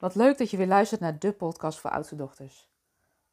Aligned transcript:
Wat 0.00 0.14
leuk 0.14 0.38
dat 0.38 0.50
je 0.50 0.56
weer 0.56 0.66
luistert 0.66 1.00
naar 1.00 1.18
de 1.18 1.32
podcast 1.32 1.78
voor 1.78 1.90
oudste 1.90 2.16
dochters. 2.16 2.70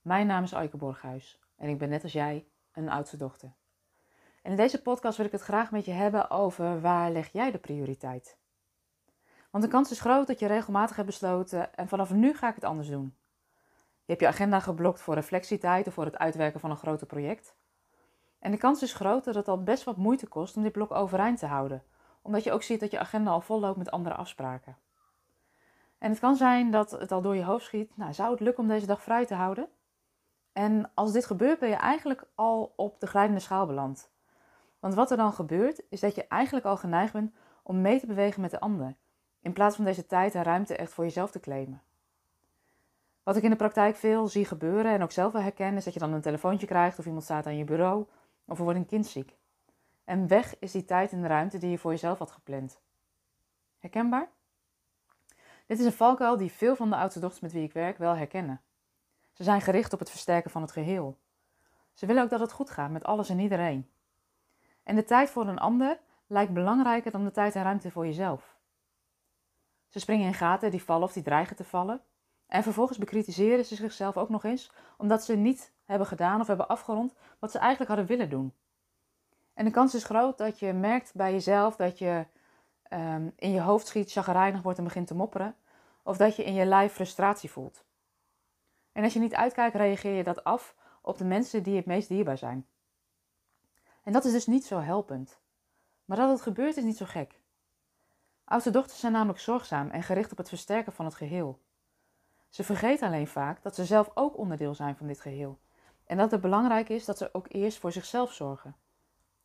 Mijn 0.02 0.28
naam 0.28 0.44
is 0.44 0.54
Aike 0.54 0.78
Borghuis 0.78 1.40
en 1.56 1.70
ik 1.70 1.78
ben 1.78 1.90
net 1.90 2.04
als 2.04 2.12
jij 2.12 2.48
een 2.72 2.90
oudste 2.90 3.18
dochter. 3.18 3.54
En 4.42 4.52
in 4.52 4.58
deze 4.58 4.82
podcast 4.82 5.18
wil 5.18 5.26
ik 5.26 5.32
het 5.32 5.42
graag 5.42 5.72
met 5.72 5.86
je 5.86 5.92
hebben 5.92 6.30
over 6.30 6.82
waar 6.82 7.12
leg 7.12 7.32
jij 7.32 7.52
de 7.52 7.58
prioriteit? 7.58 8.38
Want 9.50 9.64
de 9.64 9.70
kans 9.70 9.92
is 9.92 10.00
groot 10.00 10.28
dat 10.28 10.40
je 10.40 10.48
regelmatig 10.48 10.96
hebt 10.96 11.08
besloten 11.08 11.76
en 11.76 11.88
vanaf 11.88 12.12
nu 12.12 12.36
ga 12.36 12.50
ik 12.50 12.56
het 12.56 12.64
anders 12.64 12.88
doen. 12.88 13.16
Je 13.76 14.14
hebt 14.14 14.22
je 14.22 14.28
agenda 14.28 14.60
geblokt 14.60 15.02
voor 15.02 15.14
reflectietijd 15.14 15.88
of 15.88 15.94
voor 15.94 16.06
het 16.06 16.18
uitwerken 16.18 16.60
van 16.60 16.70
een 16.70 16.78
groter 16.78 17.08
project. 17.08 17.56
En 18.40 18.52
de 18.52 18.58
kans 18.58 18.82
is 18.82 18.94
groot 18.94 19.24
dat 19.24 19.36
het 19.36 19.48
al 19.48 19.64
best 19.64 19.84
wat 19.84 19.98
moeite 19.98 20.28
kost 20.28 20.56
om 20.56 20.64
dit 20.64 20.72
blok 20.72 20.92
overeind 20.92 21.40
te 21.40 21.46
houden, 21.46 21.84
omdat 22.22 22.44
je 22.44 22.52
ook 22.52 22.64
ziet 22.64 22.80
dat 22.80 22.92
je 22.92 23.00
agenda 23.00 23.32
al 23.32 23.42
vol 23.42 23.60
loopt 23.60 23.78
met 23.78 23.92
andere 23.92 24.16
afspraken. 24.16 24.78
En 25.98 26.10
het 26.10 26.20
kan 26.20 26.36
zijn 26.36 26.72
dat 26.72 26.92
het 26.92 27.12
al 27.12 27.22
door 27.22 27.36
je 27.36 27.44
hoofd 27.44 27.66
schiet, 27.66 27.98
nou, 27.98 28.14
zou 28.14 28.32
het 28.32 28.40
lukken 28.40 28.64
om 28.64 28.70
deze 28.70 28.86
dag 28.86 29.02
vrij 29.02 29.26
te 29.26 29.34
houden? 29.34 29.70
En 30.52 30.92
als 30.94 31.12
dit 31.12 31.26
gebeurt, 31.26 31.60
ben 31.60 31.70
je 31.70 31.76
eigenlijk 31.76 32.24
al 32.36 32.74
op 32.76 33.00
de 33.00 33.08
glijdende 33.08 33.42
schaal 33.42 33.66
beland. 33.66 34.10
Want 34.80 34.94
wat 34.94 35.12
er 35.12 35.18
dan 35.18 35.34
gebeurt, 35.34 35.82
is 35.90 36.00
dat 36.00 36.16
je 36.16 36.28
eigenlijk 36.28 36.66
al 36.66 36.78
geneigd 36.78 37.14
bent 37.14 37.34
om 37.64 37.82
mee 37.82 38.00
te 38.00 38.08
bewegen 38.08 38.42
met 38.42 38.52
de 38.52 38.60
ander, 38.60 38.96
in 39.42 39.54
plaats 39.54 39.76
van 39.76 39.86
deze 39.86 40.06
tijd 40.06 40.36
en 40.36 40.44
ruimte 40.44 40.76
echt 40.76 40.94
voor 40.94 41.04
jezelf 41.04 41.32
te 41.32 41.40
claimen. 41.40 41.82
Wat 43.24 43.36
ik 43.36 43.44
in 43.44 43.50
de 43.50 43.56
praktijk 43.56 43.96
veel 43.96 44.28
zie 44.28 44.46
gebeuren 44.46 44.92
en 44.92 45.04
ook 45.04 45.12
zelf 45.12 45.32
wel 45.34 45.42
herken, 45.42 45.76
is 45.76 45.84
dat 45.84 45.94
je 45.94 46.00
dan 46.00 46.14
een 46.14 46.22
telefoontje 46.22 46.68
krijgt 46.68 47.00
of 47.00 47.06
iemand 47.06 47.24
staat 47.24 47.46
aan 47.46 47.58
je 47.58 47.64
bureau 47.64 48.06
of 48.46 48.58
er 48.58 48.64
wordt 48.64 48.80
een 48.80 48.86
kind 48.86 49.06
ziek. 49.06 49.36
En 50.04 50.28
weg 50.28 50.60
is 50.60 50.72
die 50.72 50.86
tijd 50.86 51.12
en 51.12 51.28
ruimte 51.28 51.58
die 51.58 51.70
je 51.70 51.78
voor 51.78 51.92
jezelf 51.92 52.20
had 52.20 52.32
gepland. 52.32 52.80
Herkenbaar? 53.78 54.30
Dit 55.68 55.80
is 55.80 55.86
een 55.86 55.92
valkuil 55.92 56.38
die 56.38 56.52
veel 56.52 56.76
van 56.76 56.90
de 56.90 56.96
oudste 56.96 57.32
met 57.42 57.52
wie 57.52 57.64
ik 57.64 57.74
werk 57.74 57.98
wel 57.98 58.16
herkennen. 58.16 58.62
Ze 59.34 59.44
zijn 59.44 59.62
gericht 59.62 59.94
op 59.94 60.00
het 60.00 60.10
versterken 60.10 60.52
van 60.52 60.62
het 60.62 60.72
geheel. 60.72 61.18
Ze 61.94 62.06
willen 62.06 62.24
ook 62.24 62.30
dat 62.30 62.40
het 62.40 62.52
goed 62.52 62.70
gaat 62.70 62.92
met 62.92 63.04
alles 63.04 63.30
en 63.30 63.40
iedereen. 63.40 63.90
En 64.84 64.96
de 64.96 65.04
tijd 65.04 65.30
voor 65.30 65.48
een 65.48 65.60
ander 65.60 66.00
lijkt 66.28 66.54
belangrijker 66.54 67.12
dan 67.12 67.24
de 67.24 67.32
tijd 67.32 67.56
en 67.56 67.64
ruimte 67.64 67.92
voor 67.92 68.06
jezelf. 68.06 68.56
Ze 69.88 70.00
springen 70.00 70.28
in 70.28 70.34
gaten 70.34 70.72
die 70.72 70.84
vallen 70.84 71.04
of 71.04 71.14
die 71.14 71.24
dreigen 71.24 71.56
te 71.56 71.64
vallen. 71.64 72.02
En 72.48 72.64
vervolgens 72.64 72.98
bekritiseren 72.98 73.66
ze 73.66 73.76
zichzelf 73.76 74.18
ook 74.18 74.30
nog 74.30 74.44
eens 74.44 74.72
omdat 74.98 75.24
ze 75.24 75.36
niet 75.36 75.74
hebben 75.86 76.08
gedaan 76.08 76.42
of 76.42 76.48
hebben 76.48 76.68
afgerond 76.68 77.14
wat 77.40 77.52
ze 77.52 77.58
eigenlijk 77.58 77.90
hadden 77.90 78.08
willen 78.08 78.30
doen. 78.30 78.54
En 79.54 79.66
de 79.66 79.72
kans 79.72 79.96
is 79.96 80.04
groot 80.04 80.38
dat 80.38 80.60
je 80.60 80.74
merkt 80.74 81.12
bij 81.14 81.32
jezelf 81.32 81.76
dat 81.76 82.00
je 82.00 82.26
um, 82.94 83.34
in 83.36 83.52
je 83.52 83.62
hoofd 83.62 83.88
schiet, 83.88 84.12
chagrijnig 84.12 84.62
wordt 84.62 84.78
en 84.78 84.84
begint 84.84 85.08
te 85.08 85.16
mopperen. 85.16 85.56
Of 86.04 86.18
dat 86.18 86.36
je 86.36 86.44
in 86.44 86.54
je 86.54 86.66
lijf 86.66 86.94
frustratie 86.94 87.52
voelt. 87.52 87.84
En 88.92 89.04
als 89.04 89.14
je 89.14 89.20
niet 89.20 89.36
uitkijkt, 89.36 89.76
reageer 89.76 90.14
je 90.14 90.24
dat 90.24 90.44
af 90.44 90.76
op 91.02 91.18
de 91.18 91.26
mensen 91.26 91.64
die 91.64 91.76
het 91.76 91.86
meest 91.86 92.08
dierbaar 92.08 92.38
zijn. 92.38 92.68
En 94.04 94.14
dat 94.14 94.26
is 94.26 94.32
dus 94.32 94.46
niet 94.46 94.66
zo 94.66 94.80
helpend. 94.80 95.40
Maar 96.06 96.18
dat 96.18 96.30
het 96.30 96.42
gebeurt 96.42 96.78
is 96.78 96.84
niet 96.84 96.98
zo 96.98 97.06
gek. 97.06 97.40
Oudste 98.44 98.72
dochters 98.72 99.00
zijn 99.00 99.12
namelijk 99.12 99.40
zorgzaam 99.40 99.90
en 99.90 100.04
gericht 100.04 100.32
op 100.32 100.38
het 100.38 100.50
versterken 100.50 100.94
van 100.94 101.06
het 101.06 101.16
geheel. 101.16 101.60
Ze 102.50 102.64
vergeten 102.64 103.08
alleen 103.08 103.28
vaak 103.28 103.64
dat 103.64 103.76
ze 103.76 103.86
zelf 103.86 104.12
ook 104.14 104.38
onderdeel 104.38 104.76
zijn 104.76 104.96
van 104.96 105.08
dit 105.08 105.20
geheel. 105.20 105.60
En 106.06 106.18
dat 106.18 106.32
het 106.32 106.42
belangrijk 106.42 106.90
is 106.90 107.06
dat 107.06 107.18
ze 107.18 107.34
ook 107.34 107.46
eerst 107.50 107.78
voor 107.78 107.92
zichzelf 107.92 108.34
zorgen. 108.34 108.76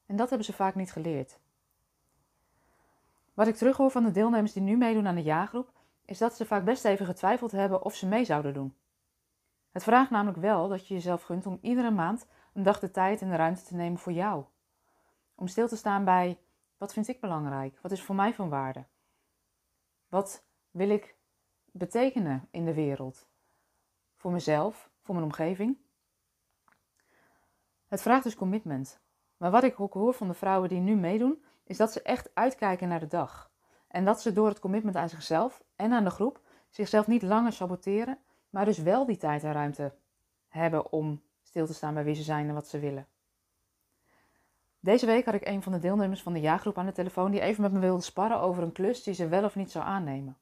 En 0.06 0.16
dat 0.16 0.28
hebben 0.28 0.46
ze 0.46 0.52
vaak 0.52 0.74
niet 0.74 0.92
geleerd. 0.92 1.38
Wat 3.34 3.46
ik 3.46 3.54
terughoor 3.54 3.90
van 3.90 4.04
de 4.04 4.10
deelnemers 4.10 4.52
die 4.52 4.62
nu 4.62 4.76
meedoen 4.76 5.06
aan 5.06 5.14
de 5.14 5.22
jaargroep, 5.22 5.72
is 6.04 6.18
dat 6.18 6.34
ze 6.34 6.46
vaak 6.46 6.64
best 6.64 6.84
even 6.84 7.06
getwijfeld 7.06 7.52
hebben 7.52 7.82
of 7.82 7.94
ze 7.94 8.06
mee 8.06 8.24
zouden 8.24 8.54
doen. 8.54 8.74
Het 9.70 9.82
vraagt 9.82 10.10
namelijk 10.10 10.38
wel 10.38 10.68
dat 10.68 10.86
je 10.86 10.94
jezelf 10.94 11.22
gunt 11.22 11.46
om 11.46 11.58
iedere 11.60 11.90
maand 11.90 12.26
een 12.52 12.62
dag 12.62 12.78
de 12.78 12.90
tijd 12.90 13.22
en 13.22 13.28
de 13.28 13.36
ruimte 13.36 13.62
te 13.62 13.74
nemen 13.74 13.98
voor 13.98 14.12
jou. 14.12 14.44
Om 15.34 15.46
stil 15.46 15.68
te 15.68 15.76
staan 15.76 16.04
bij 16.04 16.38
wat 16.76 16.92
vind 16.92 17.08
ik 17.08 17.20
belangrijk? 17.20 17.78
Wat 17.82 17.92
is 17.92 18.02
voor 18.02 18.14
mij 18.14 18.34
van 18.34 18.48
waarde? 18.48 18.84
Wat 20.08 20.44
wil 20.70 20.88
ik 20.88 21.16
betekenen 21.70 22.48
in 22.50 22.64
de 22.64 22.74
wereld? 22.74 23.26
Voor 24.16 24.32
mezelf, 24.32 24.90
voor 25.02 25.14
mijn 25.14 25.26
omgeving? 25.26 25.76
Het 27.88 28.02
vraagt 28.02 28.24
dus 28.24 28.34
commitment. 28.34 29.00
Maar 29.36 29.50
wat 29.50 29.62
ik 29.62 29.80
ook 29.80 29.92
hoor 29.92 30.14
van 30.14 30.28
de 30.28 30.34
vrouwen 30.34 30.68
die 30.68 30.80
nu 30.80 30.96
meedoen, 30.96 31.44
is 31.64 31.76
dat 31.76 31.92
ze 31.92 32.02
echt 32.02 32.30
uitkijken 32.34 32.88
naar 32.88 33.00
de 33.00 33.06
dag. 33.06 33.50
En 33.88 34.04
dat 34.04 34.20
ze 34.20 34.32
door 34.32 34.48
het 34.48 34.60
commitment 34.60 34.96
aan 34.96 35.08
zichzelf 35.08 35.62
en 35.76 35.92
aan 35.92 36.04
de 36.04 36.10
groep 36.10 36.40
zichzelf 36.70 37.06
niet 37.06 37.22
langer 37.22 37.52
saboteren, 37.52 38.18
maar 38.50 38.64
dus 38.64 38.78
wel 38.78 39.06
die 39.06 39.16
tijd 39.16 39.44
en 39.44 39.52
ruimte 39.52 39.94
hebben 40.48 40.92
om 40.92 41.22
stil 41.42 41.66
te 41.66 41.74
staan 41.74 41.94
bij 41.94 42.04
wie 42.04 42.14
ze 42.14 42.22
zijn 42.22 42.48
en 42.48 42.54
wat 42.54 42.68
ze 42.68 42.78
willen. 42.78 43.06
Deze 44.80 45.06
week 45.06 45.24
had 45.24 45.34
ik 45.34 45.46
een 45.46 45.62
van 45.62 45.72
de 45.72 45.78
deelnemers 45.78 46.22
van 46.22 46.32
de 46.32 46.40
jaargroep 46.40 46.78
aan 46.78 46.86
de 46.86 46.92
telefoon 46.92 47.30
die 47.30 47.40
even 47.40 47.62
met 47.62 47.72
me 47.72 47.78
wilde 47.78 48.02
sparren 48.02 48.40
over 48.40 48.62
een 48.62 48.72
klus 48.72 49.02
die 49.02 49.14
ze 49.14 49.28
wel 49.28 49.44
of 49.44 49.54
niet 49.54 49.70
zou 49.70 49.84
aannemen. 49.84 50.36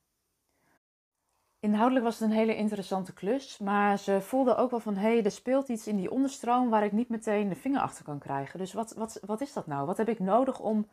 Inhoudelijk 1.61 2.05
was 2.05 2.19
het 2.19 2.29
een 2.29 2.37
hele 2.37 2.57
interessante 2.57 3.13
klus, 3.13 3.59
maar 3.59 3.99
ze 3.99 4.21
voelde 4.21 4.57
ook 4.57 4.71
wel 4.71 4.81
van 4.81 4.95
hé, 4.95 5.01
hey, 5.01 5.25
er 5.25 5.31
speelt 5.31 5.69
iets 5.69 5.87
in 5.87 5.97
die 5.97 6.11
onderstroom 6.11 6.71
waar 6.71 6.85
ik 6.85 6.93
niet 6.93 7.09
meteen 7.09 7.49
de 7.49 7.55
vinger 7.55 7.81
achter 7.81 8.05
kan 8.05 8.19
krijgen. 8.19 8.59
Dus 8.59 8.73
wat, 8.73 8.93
wat, 8.93 9.21
wat 9.27 9.41
is 9.41 9.53
dat 9.53 9.67
nou? 9.67 9.87
Wat 9.87 9.97
heb 9.97 10.09
ik 10.09 10.19
nodig 10.19 10.61
om 10.61 10.89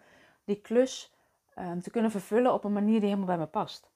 die 0.48 0.62
klus 0.62 1.14
um, 1.56 1.82
te 1.82 1.90
kunnen 1.90 2.12
vervullen 2.12 2.54
op 2.54 2.64
een 2.64 2.74
manier 2.74 3.00
die 3.00 3.10
helemaal 3.10 3.26
bij 3.26 3.38
me 3.38 3.46
past. 3.46 3.92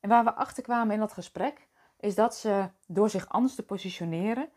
En 0.00 0.08
waar 0.08 0.24
we 0.24 0.34
achter 0.34 0.62
kwamen 0.62 0.94
in 0.94 1.00
dat 1.00 1.12
gesprek, 1.12 1.68
is 1.96 2.14
dat 2.14 2.34
ze 2.34 2.68
door 2.86 3.10
zich 3.10 3.28
anders 3.28 3.54
te 3.54 3.64
positioneren, 3.64 4.48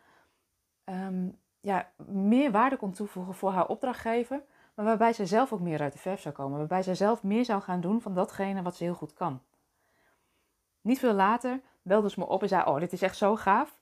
um, 0.85 1.39
ja, 1.59 1.91
meer 2.05 2.51
waarde 2.51 2.77
kon 2.77 2.91
toevoegen 2.91 3.33
voor 3.33 3.51
haar 3.51 3.67
opdrachtgever, 3.67 4.43
maar 4.73 4.85
waarbij 4.85 5.13
ze 5.13 5.25
zelf 5.25 5.53
ook 5.53 5.59
meer 5.59 5.81
uit 5.81 5.93
de 5.93 5.99
verf 5.99 6.21
zou 6.21 6.35
komen, 6.35 6.57
waarbij 6.57 6.83
ze 6.83 6.95
zelf 6.95 7.23
meer 7.23 7.45
zou 7.45 7.61
gaan 7.61 7.81
doen 7.81 8.01
van 8.01 8.13
datgene 8.13 8.61
wat 8.61 8.75
ze 8.75 8.83
heel 8.83 8.93
goed 8.93 9.13
kan. 9.13 9.41
Niet 10.81 10.99
veel 10.99 11.13
later 11.13 11.61
belde 11.81 12.09
ze 12.09 12.19
me 12.19 12.25
op 12.25 12.41
en 12.41 12.47
zei: 12.47 12.63
Oh, 12.65 12.79
dit 12.79 12.93
is 12.93 13.01
echt 13.01 13.17
zo 13.17 13.35
gaaf. 13.35 13.77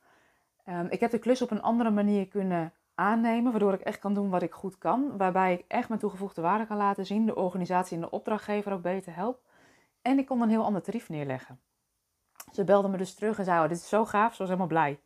Um, 0.66 0.88
ik 0.90 1.00
heb 1.00 1.12
de 1.12 1.20
klus 1.20 1.42
op 1.42 1.52
een 1.52 1.62
andere 1.62 1.90
manier 1.90 2.28
kunnen 2.28 2.74
aannemen, 3.02 3.52
waardoor 3.52 3.74
ik 3.74 3.82
echt 3.82 4.00
kan 4.00 4.14
doen 4.14 4.30
wat 4.30 4.42
ik 4.42 4.54
goed 4.54 4.78
kan. 4.78 5.18
Waarbij 5.18 5.54
ik 5.54 5.66
echt 5.68 5.88
mijn 5.88 6.00
toegevoegde 6.00 6.42
waarde 6.42 6.66
kan 6.66 6.78
laten 6.78 7.06
zien, 7.06 7.26
de 7.26 7.36
organisatie 7.36 7.96
en 7.96 8.02
de 8.02 8.10
opdrachtgever 8.10 8.74
ook 8.74 8.82
beter 8.82 9.16
help. 9.16 9.40
En 10.02 10.18
ik 10.18 10.26
kon 10.26 10.42
een 10.42 10.50
heel 10.50 10.64
ander 10.64 10.82
tarief 10.82 11.10
neerleggen. 11.10 11.60
Ze 12.52 12.64
belde 12.64 12.88
me 12.88 12.98
dus 12.98 13.14
terug 13.14 13.38
en 13.38 13.46
zei: 13.46 13.64
oh, 13.64 13.70
Dit 13.70 13.78
is 13.78 13.90
zo 13.90 14.06
gaaf, 14.06 14.32
ze 14.32 14.38
was 14.38 14.48
helemaal 14.48 14.68
blij. 14.68 15.00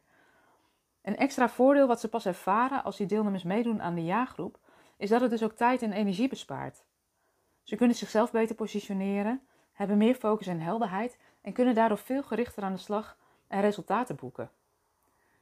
Een 1.01 1.17
extra 1.17 1.49
voordeel 1.49 1.87
wat 1.87 1.99
ze 1.99 2.09
pas 2.09 2.25
ervaren 2.25 2.83
als 2.83 2.97
die 2.97 3.07
deelnemers 3.07 3.43
meedoen 3.43 3.81
aan 3.81 3.95
de 3.95 4.03
jaargroep, 4.03 4.59
is 4.97 5.09
dat 5.09 5.21
het 5.21 5.29
dus 5.29 5.43
ook 5.43 5.53
tijd 5.53 5.81
en 5.81 5.91
energie 5.91 6.27
bespaart. 6.27 6.83
Ze 7.63 7.75
kunnen 7.75 7.95
zichzelf 7.95 8.31
beter 8.31 8.55
positioneren, 8.55 9.41
hebben 9.71 9.97
meer 9.97 10.15
focus 10.15 10.47
en 10.47 10.59
helderheid 10.59 11.17
en 11.41 11.53
kunnen 11.53 11.75
daardoor 11.75 11.97
veel 11.97 12.23
gerichter 12.23 12.63
aan 12.63 12.73
de 12.73 12.79
slag 12.79 13.17
en 13.47 13.61
resultaten 13.61 14.15
boeken. 14.15 14.49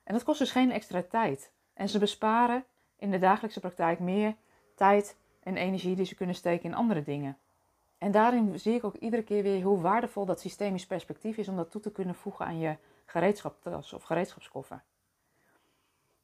En 0.04 0.14
dat 0.14 0.24
kost 0.24 0.40
dus 0.40 0.52
geen 0.52 0.72
extra 0.72 1.04
tijd. 1.10 1.52
En 1.74 1.90
ze 1.90 2.00
besparen 2.00 2.66
in 2.96 3.12
de 3.12 3.20
dagelijkse 3.20 3.60
praktijk 3.60 4.00
meer 4.00 4.36
tijd 4.76 5.18
en 5.40 5.58
energie 5.58 5.96
die 5.96 6.06
ze 6.06 6.16
kunnen 6.16 6.36
steken 6.36 6.70
in 6.70 6.76
andere 6.76 7.04
dingen. 7.04 7.38
En 7.98 8.12
daarin 8.12 8.60
zie 8.60 8.74
ik 8.74 8.84
ook 8.84 8.96
iedere 8.96 9.24
keer 9.24 9.44
weer 9.44 9.64
hoe 9.64 9.82
waardevol 9.82 10.26
dat 10.26 10.40
systemisch 10.40 10.86
perspectief 10.86 11.38
is 11.38 11.48
om 11.48 11.56
dat 11.56 11.72
toe 11.72 11.82
te 11.82 11.92
kunnen 11.92 12.16
voegen 12.16 12.46
aan 12.46 12.60
je 12.60 12.78
gereedschaptas 13.06 13.94
of 13.94 14.04
gereedschapskoffer. 14.04 14.84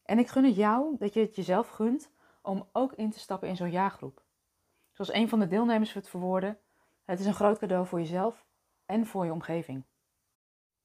En 0.04 0.20
ik 0.20 0.28
gun 0.28 0.44
het 0.44 0.56
jou 0.56 0.96
dat 0.98 1.14
je 1.14 1.20
het 1.20 1.36
jezelf 1.36 1.70
gunt 1.70 2.12
om 2.42 2.68
ook 2.72 2.94
in 2.94 3.12
te 3.12 3.20
stappen 3.20 3.50
in 3.50 3.56
zo'n 3.56 3.72
jaargroep. 3.72 4.22
Zoals 4.92 5.14
een 5.14 5.30
van 5.30 5.40
de 5.40 5.48
deelnemers 5.48 5.94
het 5.94 6.09
verwoordde, 6.09 6.58
het 7.06 7.20
is 7.20 7.26
een 7.26 7.34
groot 7.34 7.59
cadeau 7.59 7.88
voor 7.88 8.00
jezelf 8.00 8.46
en 8.86 9.06
voor 9.06 9.26
je 9.26 9.32
omgeving. 9.32 9.84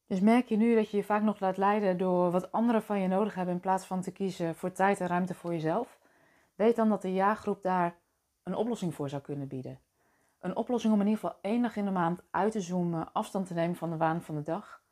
Dus 0.06 0.20
merk 0.20 0.48
je 0.48 0.56
nu 0.56 0.74
dat 0.74 0.90
je 0.90 0.96
je 0.96 1.04
vaak 1.04 1.22
nog 1.22 1.40
laat 1.40 1.56
leiden 1.56 1.98
door 1.98 2.30
wat 2.30 2.52
anderen 2.52 2.82
van 2.82 3.00
je 3.00 3.08
nodig 3.08 3.34
hebben 3.34 3.54
in 3.54 3.60
plaats 3.60 3.84
van 3.84 4.00
te 4.00 4.12
kiezen 4.12 4.54
voor 4.54 4.72
tijd 4.72 5.00
en 5.00 5.06
ruimte 5.06 5.34
voor 5.34 5.52
jezelf? 5.52 5.98
Weet 6.54 6.76
dan 6.76 6.88
dat 6.88 7.02
de 7.02 7.12
jaargroep 7.12 7.62
daar 7.62 7.96
een 8.42 8.54
oplossing 8.54 8.94
voor 8.94 9.08
zou 9.08 9.22
kunnen 9.22 9.48
bieden. 9.48 9.78
Een 10.38 10.56
oplossing 10.56 10.92
om 10.92 11.00
in 11.00 11.06
ieder 11.06 11.20
geval 11.20 11.38
één 11.42 11.62
dag 11.62 11.76
in 11.76 11.84
de 11.84 11.90
maand 11.90 12.22
uit 12.30 12.52
te 12.52 12.60
zoomen, 12.60 13.12
afstand 13.12 13.46
te 13.46 13.54
nemen 13.54 13.76
van 13.76 13.90
de 13.90 13.96
waan 13.96 14.22
van 14.22 14.34
de 14.34 14.42
dag. 14.42 14.82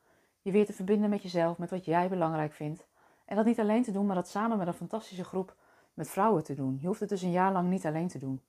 Je 0.42 0.52
weer 0.52 0.66
te 0.66 0.72
verbinden 0.72 1.10
met 1.10 1.22
jezelf, 1.22 1.58
met 1.58 1.70
wat 1.70 1.84
jij 1.84 2.08
belangrijk 2.08 2.52
vindt. 2.52 2.86
En 3.24 3.36
dat 3.36 3.44
niet 3.44 3.60
alleen 3.60 3.82
te 3.82 3.92
doen, 3.92 4.06
maar 4.06 4.14
dat 4.14 4.28
samen 4.28 4.58
met 4.58 4.66
een 4.66 4.74
fantastische 4.74 5.24
groep 5.24 5.56
met 5.94 6.08
vrouwen 6.08 6.44
te 6.44 6.54
doen. 6.54 6.78
Je 6.80 6.86
hoeft 6.86 7.00
het 7.00 7.08
dus 7.08 7.22
een 7.22 7.30
jaar 7.30 7.52
lang 7.52 7.68
niet 7.68 7.86
alleen 7.86 8.08
te 8.08 8.18
doen. 8.18 8.40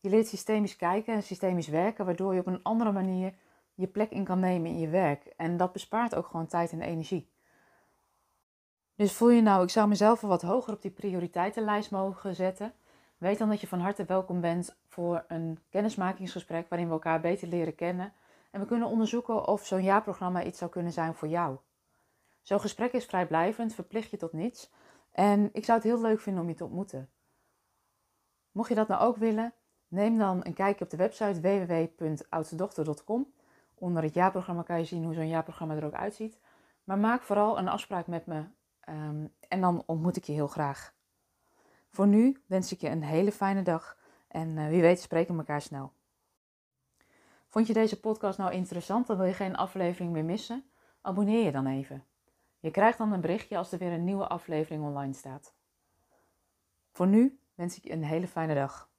Je 0.00 0.08
leert 0.08 0.26
systemisch 0.26 0.76
kijken 0.76 1.14
en 1.14 1.22
systemisch 1.22 1.68
werken, 1.68 2.04
waardoor 2.04 2.34
je 2.34 2.40
op 2.40 2.46
een 2.46 2.62
andere 2.62 2.92
manier 2.92 3.34
je 3.74 3.86
plek 3.86 4.10
in 4.10 4.24
kan 4.24 4.40
nemen 4.40 4.70
in 4.70 4.78
je 4.78 4.88
werk. 4.88 5.24
En 5.36 5.56
dat 5.56 5.72
bespaart 5.72 6.14
ook 6.14 6.26
gewoon 6.26 6.46
tijd 6.46 6.72
en 6.72 6.80
energie. 6.80 7.32
Dus 8.96 9.12
voel 9.12 9.30
je 9.30 9.42
nou, 9.42 9.62
ik 9.62 9.70
zou 9.70 9.88
mezelf 9.88 10.20
wat 10.20 10.42
hoger 10.42 10.72
op 10.72 10.82
die 10.82 10.90
prioriteitenlijst 10.90 11.90
mogen 11.90 12.34
zetten. 12.34 12.74
Weet 13.18 13.38
dan 13.38 13.48
dat 13.48 13.60
je 13.60 13.66
van 13.66 13.80
harte 13.80 14.04
welkom 14.04 14.40
bent 14.40 14.76
voor 14.88 15.24
een 15.28 15.58
kennismakingsgesprek 15.68 16.68
waarin 16.68 16.86
we 16.86 16.92
elkaar 16.92 17.20
beter 17.20 17.48
leren 17.48 17.74
kennen 17.74 18.12
En 18.50 18.60
we 18.60 18.66
kunnen 18.66 18.88
onderzoeken 18.88 19.46
of 19.46 19.66
zo'n 19.66 19.82
jaarprogramma 19.82 20.42
iets 20.42 20.58
zou 20.58 20.70
kunnen 20.70 20.92
zijn 20.92 21.14
voor 21.14 21.28
jou. 21.28 21.58
Zo'n 22.42 22.60
gesprek 22.60 22.92
is 22.92 23.04
vrijblijvend, 23.04 23.74
verplicht 23.74 24.10
je 24.10 24.16
tot 24.16 24.32
niets. 24.32 24.72
En 25.10 25.50
ik 25.52 25.64
zou 25.64 25.78
het 25.78 25.86
heel 25.86 26.00
leuk 26.00 26.20
vinden 26.20 26.42
om 26.42 26.48
je 26.48 26.54
te 26.54 26.64
ontmoeten. 26.64 27.10
Mocht 28.52 28.68
je 28.68 28.74
dat 28.74 28.88
nou 28.88 29.02
ook 29.02 29.16
willen, 29.16 29.54
neem 29.88 30.18
dan 30.18 30.40
een 30.44 30.54
kijkje 30.54 30.84
op 30.84 30.90
de 30.90 30.96
website 30.96 31.40
www.oudstedochter.com. 31.40 33.33
Onder 33.84 34.02
het 34.02 34.14
jaarprogramma 34.14 34.62
kan 34.62 34.78
je 34.78 34.84
zien 34.84 35.04
hoe 35.04 35.14
zo'n 35.14 35.28
jaarprogramma 35.28 35.74
er 35.74 35.84
ook 35.84 35.92
uitziet. 35.92 36.38
Maar 36.84 36.98
maak 36.98 37.22
vooral 37.22 37.58
een 37.58 37.68
afspraak 37.68 38.06
met 38.06 38.26
me 38.26 38.44
um, 38.88 39.32
en 39.48 39.60
dan 39.60 39.82
ontmoet 39.86 40.16
ik 40.16 40.24
je 40.24 40.32
heel 40.32 40.46
graag. 40.46 40.94
Voor 41.88 42.06
nu 42.06 42.42
wens 42.46 42.72
ik 42.72 42.80
je 42.80 42.88
een 42.88 43.02
hele 43.02 43.32
fijne 43.32 43.62
dag 43.62 43.98
en 44.28 44.56
uh, 44.56 44.68
wie 44.68 44.80
weet 44.80 45.00
spreken 45.00 45.32
we 45.34 45.40
elkaar 45.40 45.60
snel. 45.62 45.92
Vond 47.48 47.66
je 47.66 47.72
deze 47.72 48.00
podcast 48.00 48.38
nou 48.38 48.52
interessant? 48.52 49.06
Dan 49.06 49.16
wil 49.16 49.26
je 49.26 49.32
geen 49.32 49.56
aflevering 49.56 50.12
meer 50.12 50.24
missen? 50.24 50.64
Abonneer 51.00 51.44
je 51.44 51.52
dan 51.52 51.66
even. 51.66 52.04
Je 52.58 52.70
krijgt 52.70 52.98
dan 52.98 53.12
een 53.12 53.20
berichtje 53.20 53.56
als 53.56 53.72
er 53.72 53.78
weer 53.78 53.92
een 53.92 54.04
nieuwe 54.04 54.26
aflevering 54.26 54.84
online 54.84 55.12
staat. 55.12 55.54
Voor 56.92 57.06
nu 57.06 57.40
wens 57.54 57.76
ik 57.76 57.84
je 57.84 57.92
een 57.92 58.04
hele 58.04 58.28
fijne 58.28 58.54
dag. 58.54 58.92